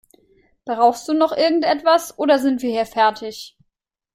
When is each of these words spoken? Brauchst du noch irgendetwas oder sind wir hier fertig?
Brauchst 0.65 1.07
du 1.07 1.13
noch 1.13 1.31
irgendetwas 1.31 2.17
oder 2.17 2.39
sind 2.39 2.63
wir 2.63 2.71
hier 2.71 2.87
fertig? 2.87 3.55